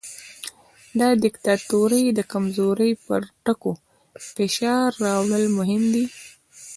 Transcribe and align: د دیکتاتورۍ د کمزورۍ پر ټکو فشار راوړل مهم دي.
د 0.99 1.01
دیکتاتورۍ 1.23 2.05
د 2.17 2.19
کمزورۍ 2.31 2.91
پر 3.05 3.21
ټکو 3.45 3.73
فشار 4.35 4.89
راوړل 5.05 5.45
مهم 5.57 5.83
دي. 5.93 6.05